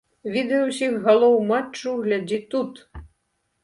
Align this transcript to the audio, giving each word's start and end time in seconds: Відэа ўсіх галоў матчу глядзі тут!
Відэа 0.35 0.61
ўсіх 0.69 0.95
галоў 1.05 1.37
матчу 1.53 1.97
глядзі 2.09 2.45
тут! 2.55 2.87